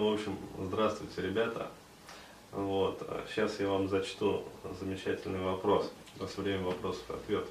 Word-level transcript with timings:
В 0.00 0.14
общем, 0.14 0.34
здравствуйте, 0.58 1.20
ребята. 1.20 1.68
Вот, 2.52 3.06
сейчас 3.28 3.60
я 3.60 3.68
вам 3.68 3.86
зачту 3.86 4.44
замечательный 4.80 5.40
вопрос. 5.40 5.92
У 6.18 6.22
нас 6.22 6.38
время 6.38 6.64
вопросов 6.64 7.02
и 7.10 7.12
ответов. 7.12 7.50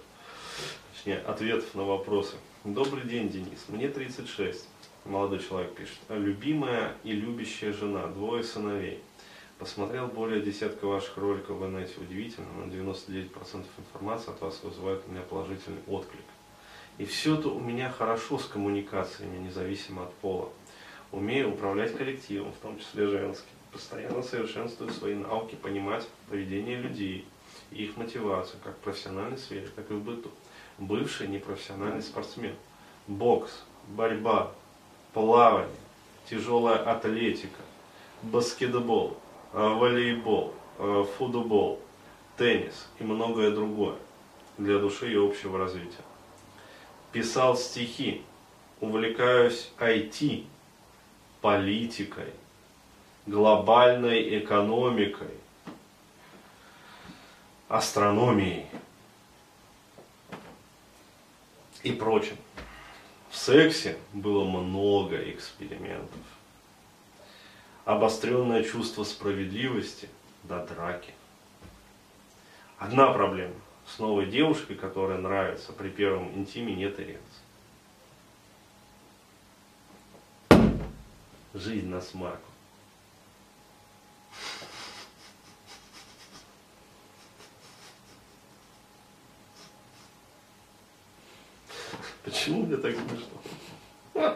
Точнее, 0.92 1.20
ответов 1.20 1.76
на 1.76 1.84
вопросы. 1.84 2.38
Добрый 2.64 3.04
день, 3.04 3.30
Денис. 3.30 3.66
Мне 3.68 3.88
36. 3.88 4.68
Молодой 5.06 5.38
человек 5.38 5.76
пишет. 5.76 6.00
Любимая 6.10 6.96
и 7.04 7.12
любящая 7.12 7.71
жена, 7.71 8.07
двое 8.07 8.43
сыновей. 8.43 9.00
Посмотрел 9.59 10.07
более 10.07 10.41
десятка 10.41 10.88
ваших 10.88 11.18
роликов 11.18 11.55
в 11.55 11.66
инете. 11.68 11.93
Удивительно, 12.02 12.47
но 12.57 12.63
99% 12.63 13.63
информации 13.77 14.31
от 14.31 14.41
вас 14.41 14.59
вызывает 14.63 15.04
у 15.07 15.11
меня 15.11 15.21
положительный 15.21 15.84
отклик. 15.86 16.25
И 16.97 17.05
все 17.05 17.36
это 17.36 17.50
у 17.50 17.59
меня 17.59 17.91
хорошо 17.91 18.39
с 18.39 18.45
коммуникациями, 18.45 19.38
независимо 19.38 20.04
от 20.05 20.13
пола. 20.16 20.50
Умею 21.12 21.54
управлять 21.54 21.98
коллективом, 21.98 22.52
в 22.52 22.57
том 22.57 22.77
числе 22.80 23.08
женским. 23.08 23.49
Постоянно 23.72 24.23
совершенствую 24.23 24.91
свои 24.91 25.16
навыки 25.16 25.55
понимать 25.55 26.08
поведение 26.30 26.77
людей 26.77 27.26
и 27.72 27.85
их 27.85 27.98
мотивацию, 27.98 28.59
как 28.63 28.76
в 28.76 28.80
профессиональной 28.80 29.38
сфере, 29.38 29.68
так 29.76 29.90
и 29.91 29.94
в 29.94 30.04
быту. 30.04 30.30
Бывший 30.77 31.27
непрофессиональный 31.27 32.02
спортсмен. 32.02 32.55
Бокс, 33.08 33.63
борьба, 33.88 34.52
плавание, 35.13 35.70
тяжелая 36.30 36.77
атлетика, 36.77 37.62
баскетбол, 38.23 39.18
э, 39.54 39.57
волейбол, 39.57 40.54
э, 40.77 41.05
футбол, 41.18 41.80
теннис 42.38 42.88
и 42.99 43.04
многое 43.04 43.52
другое 43.52 43.96
для 44.57 44.80
души 44.80 45.12
и 45.12 45.16
общего 45.16 45.57
развития 45.57 46.04
писал 47.12 47.57
стихи, 47.57 48.21
увлекаюсь 48.80 49.71
IT, 49.80 50.46
политикой, 51.41 52.34
глобальной 53.25 54.39
экономикой, 54.39 55.34
астрономией 57.68 58.65
и 61.84 61.91
прочим. 61.91 62.37
В 63.29 63.37
сексе 63.37 63.98
было 64.13 64.44
много 64.44 65.18
экспериментов. 65.31 66.19
Обостренное 67.85 68.63
чувство 68.63 69.03
справедливости 69.03 70.09
до 70.44 70.66
драки. 70.66 71.13
Одна 72.78 73.12
проблема– 73.12 73.56
с 73.88 74.00
новой 74.00 74.28
девушкой, 74.28 74.75
которая 74.75 75.18
нравится, 75.18 75.74
при 75.74 75.90
первом 75.90 76.31
интиме 76.35 76.75
нет 76.75 77.00
эрекции. 77.00 77.41
Жизнь 81.53 81.88
на 81.88 82.00
смарку. 82.00 82.40
Почему 92.24 92.66
мне 92.68 92.78
так 92.78 92.94
смешно? 92.94 94.36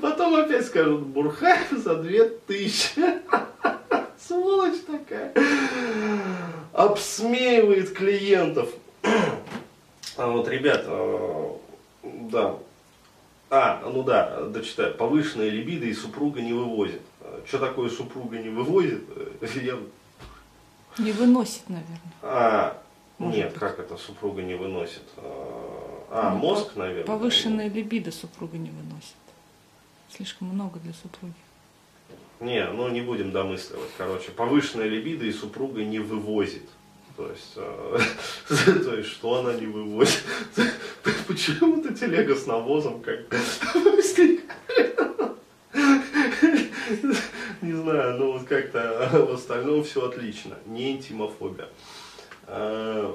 Потом 0.00 0.34
опять 0.36 0.66
скажут, 0.66 1.06
Бурхаев 1.06 1.70
за 1.72 1.96
две 1.96 2.28
тысячи 2.28 3.02
сволочь 4.16 4.80
такая. 4.86 5.32
Обсмеивает 6.72 7.92
клиентов. 7.92 8.70
А 10.16 10.26
вот, 10.28 10.48
ребят, 10.48 10.84
э, 10.86 11.56
да. 12.30 12.56
А, 13.50 13.82
ну 13.90 14.02
да, 14.02 14.42
дочитаю. 14.44 14.94
Повышенная 14.94 15.48
либидо 15.48 15.86
и 15.86 15.94
супруга 15.94 16.40
не 16.40 16.52
вывозит. 16.52 17.02
Что 17.46 17.58
такое 17.58 17.88
супруга 17.88 18.38
не 18.38 18.50
вывозит? 18.50 19.02
Я... 19.54 19.78
Не 20.98 21.12
выносит, 21.12 21.68
наверное. 21.68 21.98
А, 22.22 22.82
Может 23.18 23.36
нет, 23.36 23.50
быть. 23.50 23.60
как 23.60 23.78
это 23.78 23.96
супруга 23.96 24.42
не 24.42 24.54
выносит? 24.54 25.02
А, 25.16 26.30
ну, 26.32 26.38
мозг, 26.38 26.76
наверное. 26.76 27.04
Повышенная 27.04 27.68
либидо 27.68 28.10
супруга 28.10 28.58
не 28.58 28.70
выносит. 28.70 29.14
Слишком 30.10 30.48
много 30.48 30.78
для 30.80 30.92
супруги. 30.92 31.34
Не, 32.40 32.66
ну 32.66 32.88
не 32.88 33.00
будем 33.00 33.32
домысливать. 33.32 33.90
Короче, 33.96 34.30
повышенная 34.30 34.86
либидо 34.86 35.24
и 35.24 35.32
супруга 35.32 35.84
не 35.84 35.98
вывозит. 35.98 36.68
То 37.18 37.28
есть, 37.28 37.54
э, 37.56 37.98
то 38.84 38.94
есть, 38.94 39.10
что 39.10 39.40
она 39.40 39.52
не 39.54 39.66
вывозит? 39.66 40.22
Почему-то 41.26 41.92
телега 41.92 42.36
с 42.36 42.46
навозом 42.46 43.02
как 43.02 43.22
Не 47.60 47.72
знаю, 47.72 48.18
ну 48.18 48.32
вот 48.34 48.44
как-то 48.46 49.08
в 49.12 49.34
остальном 49.34 49.82
все 49.82 50.06
отлично. 50.06 50.54
Не 50.66 50.92
интимофобия. 50.92 51.66
Э, 52.46 53.12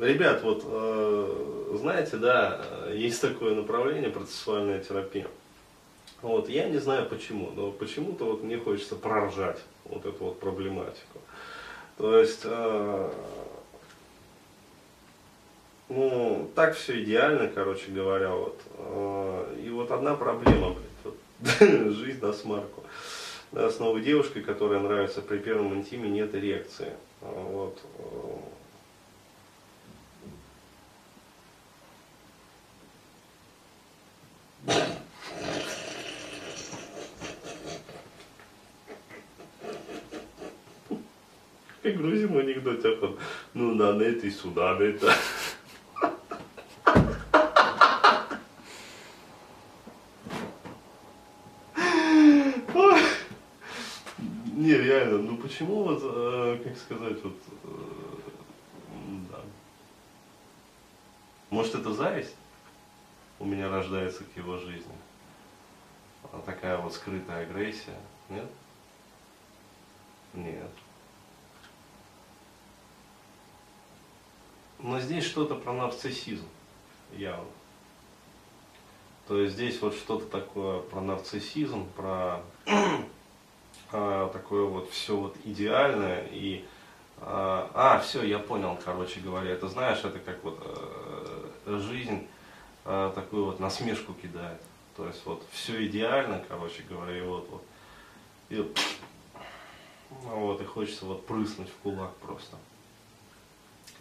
ребят, 0.00 0.42
вот 0.42 0.64
э, 0.64 1.76
знаете, 1.78 2.16
да, 2.16 2.64
есть 2.94 3.20
такое 3.20 3.54
направление 3.54 4.08
процессуальная 4.08 4.82
терапия. 4.82 5.26
Вот, 6.22 6.48
я 6.48 6.66
не 6.70 6.78
знаю 6.78 7.06
почему, 7.10 7.50
но 7.54 7.72
почему-то 7.72 8.24
вот 8.24 8.42
мне 8.42 8.56
хочется 8.56 8.96
проржать 8.96 9.58
вот 9.84 10.06
эту 10.06 10.24
вот 10.24 10.40
проблематику. 10.40 11.20
То 11.96 12.18
есть, 12.18 12.42
э, 12.44 13.10
ну, 15.88 16.50
так 16.54 16.74
все 16.74 17.02
идеально, 17.02 17.48
короче 17.48 17.90
говоря, 17.90 18.30
вот. 18.30 18.60
Э, 18.78 19.56
и 19.64 19.70
вот 19.70 19.90
одна 19.90 20.14
проблема, 20.14 20.74
блядь, 20.74 21.04
вот, 21.04 21.94
жизнь 21.94 22.20
на 22.20 22.32
смарку. 22.32 22.82
Да, 23.52 23.70
с 23.70 23.78
новой 23.78 24.02
девушкой, 24.02 24.42
которая 24.42 24.80
нравится 24.80 25.22
при 25.22 25.38
первом 25.38 25.74
интиме, 25.74 26.10
нет 26.10 26.34
эрекции. 26.34 26.92
Вот. 27.22 27.78
Как 42.36 42.44
грузим 42.44 42.48
анекдоте, 42.48 42.88
а 42.88 43.16
ну 43.54 43.74
на 43.74 43.92
нет 43.92 44.22
и 44.24 44.30
сюда 44.30 44.76
это. 44.78 45.14
Не, 54.54 54.72
реально, 54.72 55.18
ну 55.18 55.36
почему 55.36 55.84
вот, 55.84 56.00
э, 56.02 56.60
как 56.64 56.76
сказать, 56.76 57.22
вот, 57.22 57.36
э, 57.64 57.68
да. 59.30 59.38
Может 61.50 61.76
это 61.76 61.92
зависть 61.92 62.34
у 63.38 63.44
меня 63.44 63.70
рождается 63.70 64.24
к 64.24 64.36
его 64.36 64.58
жизни? 64.58 64.94
Такая 66.44 66.78
вот 66.78 66.94
скрытая 66.94 67.46
агрессия, 67.46 67.96
нет? 68.28 68.46
Нет. 70.34 70.70
Но 74.86 75.00
здесь 75.00 75.24
что-то 75.24 75.56
про 75.56 75.72
нарциссизм 75.72 76.46
явно. 77.12 77.50
То 79.26 79.40
есть 79.40 79.54
здесь 79.54 79.82
вот 79.82 79.96
что-то 79.96 80.26
такое 80.26 80.78
про 80.78 81.00
нарциссизм, 81.00 81.88
про 81.96 82.40
а, 83.90 84.28
такое 84.28 84.62
вот 84.62 84.88
все 84.90 85.16
вот 85.16 85.36
идеальное 85.44 86.28
и 86.30 86.64
а, 87.20 87.68
а, 87.74 87.98
все, 87.98 88.22
я 88.22 88.38
понял, 88.38 88.78
короче 88.84 89.18
говоря, 89.18 89.50
это 89.50 89.68
знаешь, 89.68 90.04
это 90.04 90.20
как 90.20 90.44
вот 90.44 90.56
э, 90.64 91.78
жизнь 91.80 92.28
э, 92.84 93.12
такую 93.12 93.46
вот 93.46 93.58
насмешку 93.58 94.14
кидает. 94.14 94.60
То 94.96 95.08
есть 95.08 95.26
вот 95.26 95.44
все 95.50 95.84
идеально, 95.84 96.44
короче 96.48 96.84
говоря, 96.88 97.18
и 97.18 97.22
вот, 97.22 97.48
вот, 97.50 97.64
и, 98.50 98.72
вот, 100.10 100.60
и 100.60 100.64
хочется 100.64 101.06
вот 101.06 101.26
прыснуть 101.26 101.70
в 101.70 101.76
кулак 101.82 102.14
просто. 102.18 102.56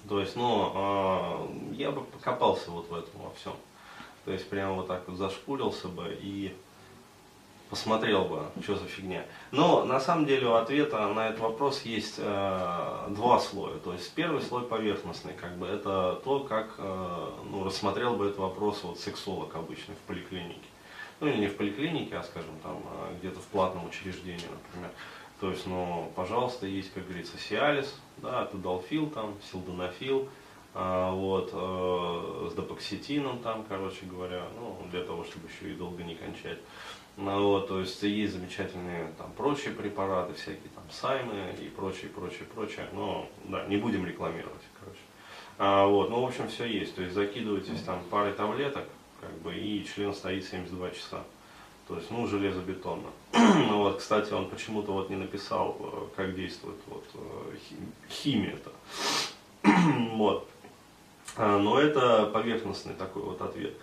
То 0.08 0.20
есть, 0.20 0.36
ну, 0.36 0.72
э, 0.76 1.74
я 1.76 1.92
бы 1.92 2.02
покопался 2.02 2.72
вот 2.72 2.90
в 2.90 2.94
этом 2.94 3.22
во 3.22 3.32
всем. 3.34 3.54
То 4.26 4.32
есть, 4.32 4.50
прямо 4.50 4.76
вот 4.76 4.88
так 4.88 5.08
вот 5.08 5.18
зашпурился 5.18 5.88
бы 5.88 6.18
и 6.22 6.56
посмотрел 7.70 8.26
бы, 8.26 8.44
что 8.62 8.76
за 8.76 8.86
фигня. 8.86 9.26
Но 9.52 9.84
на 9.86 10.00
самом 10.00 10.26
деле 10.26 10.48
у 10.48 10.54
ответа 10.54 11.08
на 11.08 11.30
этот 11.30 11.42
вопрос 11.42 11.82
есть 11.82 12.16
э, 12.18 13.08
два 13.10 13.40
слоя. 13.40 13.78
То 13.80 13.94
есть 13.94 14.14
первый 14.14 14.42
слой 14.42 14.64
поверхностный, 14.64 15.34
как 15.34 15.58
бы 15.58 15.68
это 15.68 16.22
то, 16.24 16.42
как 16.42 16.76
э, 16.78 17.30
ну, 17.50 17.64
рассмотрел 17.64 18.16
бы 18.16 18.28
этот 18.28 18.40
вопрос 18.40 18.84
вот 18.84 19.00
сексолог 19.00 19.56
обычный 19.56 19.96
в 19.96 20.08
поликлинике. 20.08 20.60
Ну 21.20 21.28
или 21.28 21.38
не 21.38 21.48
в 21.48 21.58
поликлинике, 21.58 22.18
а 22.18 22.24
скажем 22.24 22.58
там 22.62 22.78
э, 22.78 23.16
где-то 23.20 23.40
в 23.40 23.46
платном 23.46 23.86
учреждении, 23.88 24.48
например. 24.50 24.92
То 25.40 25.50
есть, 25.50 25.68
ну, 25.68 26.12
пожалуйста, 26.16 26.66
есть, 26.66 26.94
как 26.94 27.06
говорится, 27.06 27.38
Сиалис, 27.38 27.94
да, 28.18 28.46
Тедалфил, 28.46 29.10
там, 29.10 29.36
Силденафил, 29.52 30.30
а, 30.74 31.12
вот, 31.12 31.52
э, 31.54 32.50
с 32.52 32.54
допоксетином 32.54 33.40
там, 33.40 33.66
короче 33.68 34.06
говоря, 34.06 34.44
ну, 34.60 34.78
для 34.92 35.04
того, 35.04 35.24
чтобы 35.24 35.48
еще 35.48 35.72
и 35.72 35.76
долго 35.76 36.04
не 36.04 36.16
кончать. 36.16 36.60
Ну, 37.18 37.48
вот, 37.48 37.70
то 37.70 37.80
есть 37.80 38.04
есть 38.04 38.34
замечательные 38.34 39.14
там 39.18 39.32
прочие 39.38 39.74
препараты, 39.74 40.34
всякие 40.34 40.70
там 40.76 40.84
саймы 40.90 41.56
и 41.62 41.70
прочее, 41.70 42.12
прочее, 42.12 42.44
прочее. 42.54 42.88
Но 42.92 43.30
да, 43.46 43.66
не 43.68 43.78
будем 43.78 44.06
рекламировать, 44.06 44.64
короче. 44.78 45.00
А, 45.58 45.86
вот, 45.86 46.10
ну, 46.10 46.22
в 46.22 46.26
общем, 46.26 46.50
все 46.50 46.66
есть. 46.66 46.94
То 46.96 47.04
есть 47.04 47.14
закидываетесь 47.14 47.82
там 47.84 48.02
парой 48.10 48.34
таблеток, 48.34 48.84
как 49.22 49.32
бы, 49.42 49.56
и 49.56 49.86
член 49.86 50.14
стоит 50.14 50.44
72 50.44 50.92
часа. 50.92 51.24
То 51.88 51.96
есть, 51.96 52.10
ну, 52.10 52.26
железобетонно. 52.26 53.10
ну, 53.34 53.78
вот, 53.78 53.98
кстати, 53.98 54.34
он 54.34 54.50
почему-то 54.50 54.92
вот 54.92 55.10
не 55.10 55.16
написал, 55.16 55.78
э, 55.80 56.08
как 56.16 56.36
действует 56.36 56.78
вот 56.88 57.04
э, 57.14 57.56
химия-то. 58.10 58.72
вот. 60.14 60.48
А, 61.38 61.60
но 61.60 61.80
это 61.80 62.26
поверхностный 62.34 62.94
такой 62.94 63.22
вот 63.24 63.42
ответ. 63.42 63.74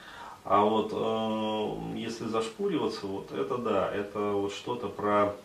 А 0.45 0.65
вот 0.65 0.91
э, 0.93 1.99
если 1.99 2.25
зашпуриваться, 2.25 3.07
вот 3.07 3.31
это 3.31 3.59
да, 3.59 3.93
это 3.93 4.33
вот 4.33 4.53
что-то 4.53 4.89
про, 4.89 5.37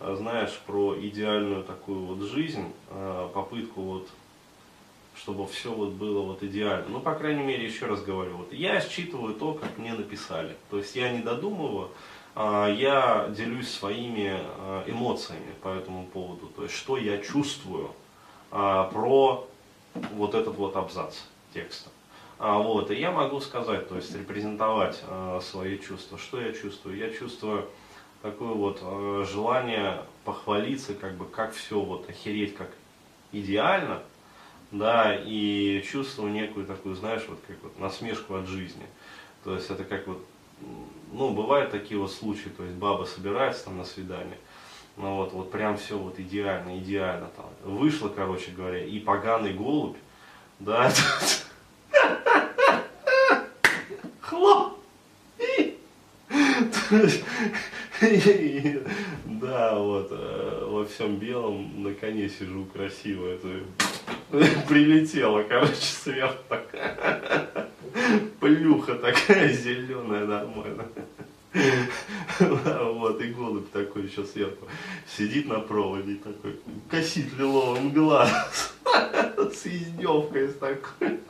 э, 0.00 0.14
знаешь, 0.18 0.60
про 0.66 0.94
идеальную 1.00 1.64
такую 1.64 2.00
вот 2.00 2.20
жизнь, 2.20 2.70
э, 2.90 3.28
попытку 3.32 3.80
вот, 3.80 4.08
чтобы 5.14 5.46
все 5.46 5.72
вот 5.72 5.90
было 5.90 6.22
вот 6.22 6.42
идеально. 6.42 6.88
Ну, 6.88 7.00
по 7.00 7.14
крайней 7.14 7.42
мере, 7.42 7.64
еще 7.64 7.86
раз 7.86 8.02
говорю, 8.02 8.38
вот 8.38 8.52
я 8.52 8.80
считываю 8.80 9.34
то, 9.34 9.54
как 9.54 9.76
мне 9.78 9.92
написали. 9.92 10.56
То 10.70 10.78
есть 10.78 10.96
я 10.96 11.10
не 11.10 11.20
додумываю, 11.20 11.90
э, 12.34 12.74
я 12.78 13.28
делюсь 13.30 13.70
своими 13.70 14.38
э, 14.40 14.84
эмоциями 14.86 15.52
по 15.62 15.68
этому 15.68 16.06
поводу. 16.06 16.46
То 16.48 16.64
есть 16.64 16.74
что 16.74 16.96
я 16.96 17.18
чувствую 17.18 17.90
э, 18.50 18.88
про 18.92 19.46
вот 20.14 20.34
этот 20.34 20.56
вот 20.56 20.76
абзац 20.76 21.16
текста. 21.52 21.90
А, 22.38 22.58
вот, 22.58 22.90
и 22.90 22.96
я 22.96 23.12
могу 23.12 23.40
сказать, 23.40 23.88
то 23.88 23.94
есть 23.94 24.12
репрезентовать 24.16 25.00
свои 25.42 25.78
чувства. 25.78 26.18
Что 26.18 26.40
я 26.40 26.52
чувствую? 26.52 26.96
Я 26.96 27.10
чувствую 27.10 27.68
такое 28.20 28.48
вот 28.48 28.80
желание 29.28 30.02
похвалиться, 30.24 30.94
как 30.94 31.14
бы, 31.16 31.24
как 31.24 31.52
все 31.54 31.78
вот 31.78 32.10
охереть, 32.10 32.56
как 32.56 32.70
идеально, 33.30 34.02
да, 34.72 35.14
и 35.14 35.84
чувствую 35.88 36.32
некую 36.32 36.66
такую, 36.66 36.96
знаешь, 36.96 37.24
вот 37.28 37.38
как 37.46 37.56
вот 37.62 37.78
насмешку 37.78 38.34
от 38.34 38.48
жизни. 38.48 38.86
То 39.44 39.54
есть 39.54 39.70
это 39.70 39.84
как 39.84 40.08
вот, 40.08 40.24
ну, 41.12 41.30
бывают 41.30 41.70
такие 41.70 42.00
вот 42.00 42.10
случаи, 42.10 42.48
то 42.48 42.64
есть 42.64 42.76
баба 42.76 43.04
собирается 43.04 43.66
там 43.66 43.78
на 43.78 43.84
свидание, 43.84 44.38
ну 44.96 45.16
вот, 45.16 45.32
вот 45.32 45.50
прям 45.50 45.76
все 45.76 45.96
вот 45.96 46.18
идеально, 46.18 46.78
идеально 46.78 47.28
там. 47.36 47.46
Вышло, 47.64 48.08
короче 48.08 48.50
говоря, 48.50 48.84
и 48.84 48.98
поганый 48.98 49.52
голубь, 49.52 49.96
да, 50.58 50.90
Да, 59.24 59.78
вот, 59.78 60.08
э, 60.10 60.66
во 60.68 60.84
всем 60.84 61.16
белом 61.16 61.82
на 61.82 61.94
коне 61.94 62.28
сижу 62.28 62.66
красиво. 62.66 63.26
Это 63.26 63.60
прилетело, 64.68 65.42
короче, 65.42 65.74
сверху 65.74 66.42
такая. 66.48 67.68
Плюха 68.40 68.94
такая 68.94 69.52
зеленая, 69.52 70.24
нормально. 70.24 70.86
Вот, 72.38 73.20
и 73.20 73.26
голубь 73.26 73.70
такой 73.72 74.04
еще 74.04 74.24
сверху 74.24 74.66
сидит 75.06 75.46
на 75.48 75.60
проводе 75.60 76.14
такой, 76.14 76.58
косит 76.90 77.36
лиловым 77.36 77.90
глаз 77.90 78.74
с 79.54 79.66
издевкой 79.66 80.48
такой. 80.48 81.20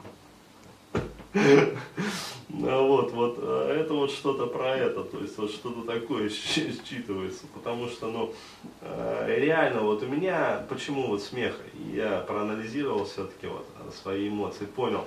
Ну 2.62 2.86
вот, 2.86 3.10
вот, 3.10 3.38
а 3.40 3.74
это 3.74 3.92
вот 3.92 4.12
что-то 4.12 4.46
про 4.46 4.76
это, 4.76 5.02
то 5.02 5.18
есть 5.18 5.36
вот 5.36 5.50
что-то 5.50 5.82
такое 5.82 6.28
считывается, 6.28 7.44
потому 7.52 7.88
что, 7.88 8.06
ну, 8.06 8.32
э, 8.82 9.34
реально 9.40 9.80
вот 9.80 10.04
у 10.04 10.06
меня, 10.06 10.64
почему 10.68 11.08
вот 11.08 11.22
смех, 11.22 11.56
я 11.92 12.20
проанализировал 12.20 13.04
все-таки 13.04 13.48
вот 13.48 13.66
свои 14.00 14.28
эмоции, 14.28 14.66
понял, 14.66 15.04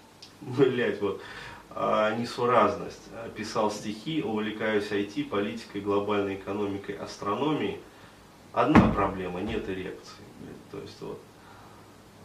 блять, 0.42 1.00
вот, 1.00 1.22
а, 1.70 2.14
несуразность, 2.16 3.08
писал 3.34 3.70
стихи, 3.70 4.22
увлекаюсь 4.22 4.90
IT, 4.90 5.30
политикой, 5.30 5.80
глобальной 5.80 6.34
экономикой, 6.34 6.96
астрономией, 6.96 7.80
одна 8.52 8.92
проблема, 8.92 9.40
нет 9.40 9.66
эрекции, 9.70 10.22
то 10.70 10.78
есть 10.78 11.00
вот, 11.00 11.20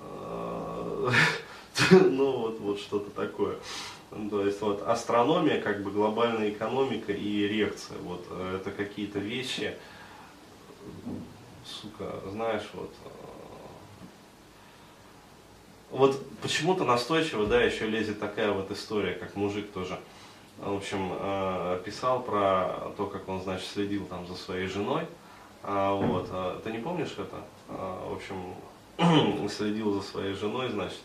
э, 0.02 1.12
ну 2.10 2.40
вот, 2.40 2.60
вот 2.60 2.80
что-то 2.82 3.10
такое. 3.12 3.56
То 4.30 4.46
есть 4.46 4.62
вот 4.62 4.82
астрономия, 4.88 5.62
как 5.62 5.84
бы 5.84 5.92
глобальная 5.92 6.50
экономика 6.50 7.12
и 7.12 7.46
эрекция. 7.46 7.98
Вот 8.00 8.26
э, 8.30 8.60
это 8.62 8.72
какие-то 8.72 9.20
вещи, 9.20 9.76
сука, 11.66 12.22
знаешь, 12.32 12.64
вот. 12.74 12.94
Э, 13.04 13.10
вот 15.92 16.22
почему-то 16.42 16.86
настойчиво, 16.86 17.46
да, 17.46 17.62
еще 17.62 17.88
лезет 17.88 18.20
такая 18.20 18.52
вот 18.54 18.72
история, 18.72 19.14
как 19.14 19.36
мужик 19.36 19.72
тоже, 19.72 20.00
в 20.60 20.76
общем, 20.76 21.12
э, 21.12 21.82
писал 21.84 22.22
про 22.22 22.92
то, 22.96 23.08
как 23.08 23.28
он, 23.28 23.42
значит, 23.42 23.68
следил 23.68 24.06
там 24.06 24.26
за 24.28 24.36
своей 24.36 24.68
женой. 24.68 25.06
А, 25.62 25.94
вот, 25.94 26.30
ты 26.64 26.72
не 26.72 26.78
помнишь 26.78 27.16
это? 27.18 27.44
В 27.68 28.14
общем, 28.14 29.50
следил 29.50 29.94
за 29.94 30.02
своей 30.04 30.36
женой, 30.36 30.70
значит, 30.70 31.00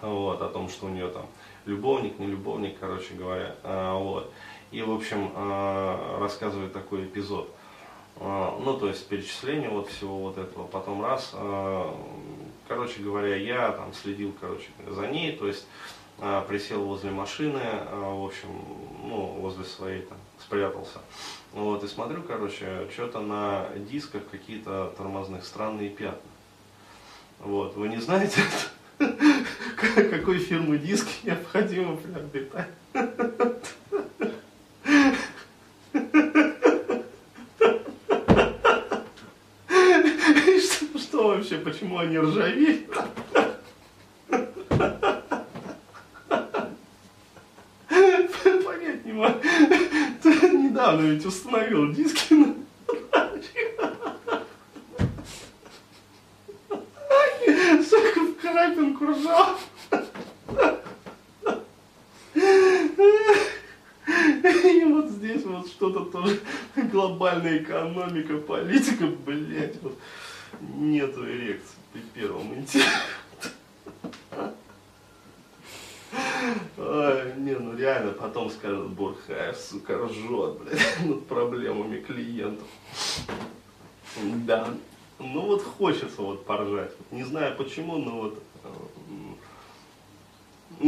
вот, 0.00 0.40
о 0.40 0.48
том, 0.48 0.68
что 0.68 0.86
у 0.86 0.88
нее 0.88 1.08
там 1.08 1.26
любовник, 1.68 2.18
не 2.18 2.26
любовник, 2.26 2.78
короче 2.80 3.14
говоря, 3.14 3.54
а, 3.62 3.96
вот. 3.98 4.32
И, 4.70 4.82
в 4.82 4.90
общем, 4.90 5.32
а, 5.34 6.18
рассказывает 6.18 6.72
такой 6.72 7.04
эпизод. 7.04 7.54
А, 8.16 8.58
ну, 8.58 8.76
то 8.76 8.88
есть 8.88 9.06
перечисление 9.06 9.68
вот 9.68 9.88
всего 9.88 10.18
вот 10.18 10.38
этого. 10.38 10.66
Потом 10.66 11.04
раз, 11.04 11.34
короче 12.66 13.00
говоря, 13.00 13.36
я 13.36 13.70
там 13.72 13.92
следил, 13.92 14.34
короче, 14.40 14.68
за 14.88 15.06
ней, 15.06 15.32
то 15.32 15.46
есть 15.46 15.66
присел 16.48 16.84
возле 16.84 17.12
машины, 17.12 17.60
в 17.92 18.26
общем, 18.26 18.48
ну, 19.04 19.38
возле 19.40 19.64
своей 19.64 20.02
там, 20.02 20.18
спрятался. 20.40 20.98
Вот, 21.52 21.84
и 21.84 21.86
смотрю, 21.86 22.24
короче, 22.24 22.88
что-то 22.92 23.20
на 23.20 23.68
дисках 23.88 24.22
какие-то 24.28 24.92
тормозных 24.96 25.44
странные 25.44 25.90
пятна. 25.90 26.30
Вот, 27.38 27.76
вы 27.76 27.88
не 27.88 27.98
знаете 27.98 28.40
это? 28.40 28.68
какой 30.28 30.42
фирмы 30.44 30.76
диск 30.76 31.06
необходимо 31.24 31.96
приобретать. 31.96 32.68
Что, 40.60 40.98
что 40.98 41.28
вообще, 41.28 41.56
почему 41.56 41.96
они 41.96 42.18
ржавеют? 42.18 42.90
Понять 48.66 49.06
не 49.06 49.12
могу. 49.12 49.40
Недавно 50.24 51.06
ведь 51.06 51.24
установил 51.24 51.90
диски 51.94 52.34
на 52.34 52.54
Карпенко 58.78 59.06
ржал. 59.06 59.58
И 64.64 64.84
вот 64.84 65.10
здесь 65.10 65.44
вот 65.44 65.67
что-то 65.78 66.06
тоже 66.06 66.40
глобальная 66.90 67.58
экономика, 67.58 68.36
политика, 68.38 69.06
блять, 69.06 69.80
вот 69.80 69.96
нету 70.60 71.24
эрекции 71.24 71.76
при 71.92 72.00
первом 72.00 72.52
интервью. 72.52 72.88
Ой, 76.76 77.32
не, 77.36 77.54
ну 77.54 77.76
реально, 77.76 78.12
потом 78.12 78.50
скажут, 78.50 78.88
Бурхаев, 78.88 79.56
сука, 79.56 79.98
ржет, 79.98 80.58
блядь, 80.58 81.00
над 81.04 81.26
проблемами 81.26 82.00
клиентов. 82.00 82.66
Да, 84.46 84.68
ну 85.20 85.42
вот 85.42 85.62
хочется 85.62 86.22
вот 86.22 86.44
поржать. 86.44 86.92
Не 87.12 87.22
знаю 87.22 87.56
почему, 87.56 87.98
но 87.98 88.22
вот 88.22 88.42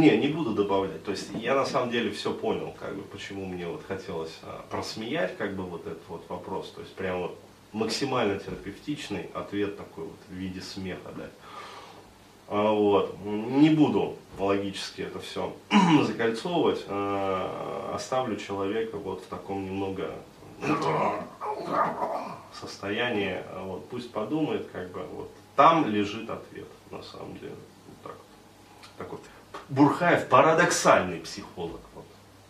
не, 0.01 0.17
не 0.17 0.29
буду 0.29 0.53
добавлять. 0.53 1.05
То 1.05 1.11
есть 1.11 1.29
я 1.35 1.55
на 1.55 1.67
самом 1.67 1.91
деле 1.91 2.11
все 2.11 2.33
понял, 2.33 2.75
как 2.79 2.97
бы, 2.97 3.03
почему 3.03 3.47
мне 3.47 3.67
вот 3.67 3.85
хотелось 3.87 4.39
а, 4.43 4.65
просмеять, 4.71 5.37
как 5.37 5.55
бы 5.55 5.63
вот 5.65 5.87
этот 5.87 6.03
вот 6.09 6.25
вопрос. 6.29 6.73
То 6.75 6.81
есть 6.81 6.95
прям 6.95 7.21
вот 7.21 7.39
максимально 7.73 8.39
терапевтичный 8.39 9.31
ответ 9.35 9.77
такой 9.77 10.05
вот 10.05 10.19
в 10.29 10.33
виде 10.33 10.61
смеха 10.61 11.13
дать. 11.17 11.31
А, 12.49 12.73
вот. 12.73 13.17
Не 13.25 13.71
буду 13.71 14.17
логически 14.39 15.03
это 15.03 15.21
все 15.21 15.55
закольцовывать, 16.07 16.85
а, 16.89 17.93
оставлю 17.95 18.37
человека 18.37 18.97
вот 18.97 19.23
в 19.23 19.27
таком 19.27 19.65
немного 19.65 20.11
состоянии, 22.53 23.43
вот, 23.65 23.89
пусть 23.89 24.13
подумает, 24.13 24.69
как 24.73 24.91
бы, 24.91 25.03
вот, 25.13 25.31
там 25.57 25.87
лежит 25.87 26.29
ответ, 26.29 26.69
на 26.91 27.03
самом 27.03 27.39
деле. 27.39 27.55
Вот 27.87 27.97
так 28.03 28.13
вот. 29.11 29.21
такой. 29.23 29.40
Бурхаев 29.69 30.27
парадоксальный 30.29 31.21
психолог. 31.21 31.81